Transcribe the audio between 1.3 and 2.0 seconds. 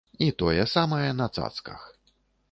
цацках.